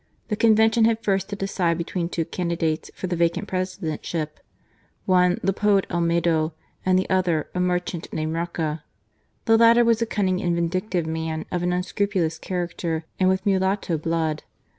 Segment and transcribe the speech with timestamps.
[0.29, 4.29] The Convention had first to decide between two candidates for the vacant presidentship.
[5.05, 6.53] One, the poet Olmedo,
[6.87, 8.83] the other, a merchant, named Roca.
[9.45, 13.99] The latter was a cunning and vindictive man of an unscrupulous character and with mulatto
[13.99, 14.41] blood.